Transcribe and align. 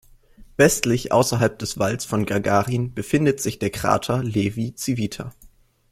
Westlich 0.57 1.11
außerhalb 1.11 1.59
des 1.59 1.77
Walls 1.77 2.05
von 2.05 2.25
"Gagarin" 2.25 2.95
befindet 2.95 3.39
sich 3.39 3.59
der 3.59 3.69
Krater 3.69 4.23
Levi-Civita. 4.23 5.31